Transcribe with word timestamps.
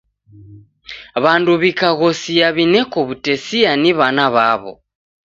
W'andu 1.23 1.51
w'ikaghosia 1.61 2.47
w'ineko 2.55 2.99
w'utesia 3.07 3.71
ni 3.81 3.91
w'ana 3.97 4.25
w'aw'o. 4.33 4.73